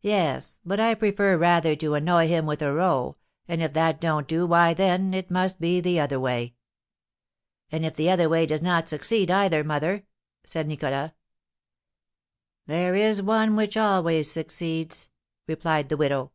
[0.00, 4.26] "Yes, but I prefer rather to annoy him with a row; and, if that don't
[4.26, 6.54] do, why, then, it must be the other way."
[7.70, 10.06] "And if the other way does not succeed, either, mother?"
[10.44, 11.12] said Nicholas.
[12.64, 15.10] "There is one which always succeeds,"
[15.46, 16.32] replied the widow.